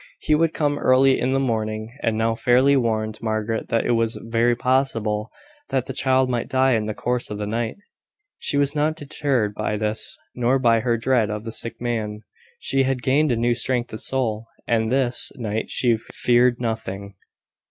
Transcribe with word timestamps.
He 0.19 0.33
would 0.33 0.51
come 0.55 0.79
early 0.79 1.19
in 1.19 1.33
the 1.33 1.39
morning, 1.39 1.95
and 2.01 2.17
now 2.17 2.33
fairly 2.33 2.75
warned 2.75 3.21
Margaret 3.21 3.69
that 3.69 3.85
it 3.85 3.91
was 3.91 4.19
very 4.19 4.55
possible 4.55 5.29
that 5.69 5.85
the 5.85 5.93
child 5.93 6.27
might 6.27 6.49
die 6.49 6.71
in 6.71 6.87
the 6.87 6.95
course 6.95 7.29
of 7.29 7.37
the 7.37 7.45
night. 7.45 7.77
She 8.39 8.57
was 8.57 8.73
not 8.73 8.95
deterred 8.95 9.53
by 9.53 9.77
this, 9.77 10.17
nor 10.33 10.57
by 10.57 10.79
her 10.79 10.97
dread 10.97 11.29
of 11.29 11.43
the 11.43 11.51
sick 11.51 11.79
man. 11.79 12.23
She 12.59 12.81
had 12.81 13.03
gained 13.03 13.31
a 13.31 13.35
new 13.35 13.53
strength 13.53 13.93
of 13.93 14.01
soul, 14.01 14.47
and 14.67 14.91
this 14.91 15.31
night 15.37 15.69
she 15.69 15.95
feared 15.97 16.59
nothing. 16.59 17.13